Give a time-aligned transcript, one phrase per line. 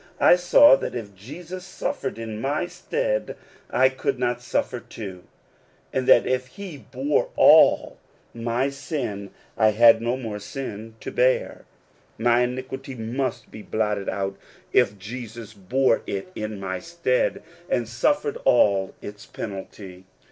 [0.19, 3.37] I saw that if Jesus suffered in my stead,
[3.69, 5.25] I could not suffer too;
[5.93, 7.99] and that if he bore all
[8.33, 11.65] my 78 According to the Promise, sin, I had no more sin to bear.
[12.17, 14.39] My iniquity mU^ be blotted out
[14.73, 20.05] if Jesus bore it in my stead, al^ suffered all its penalty.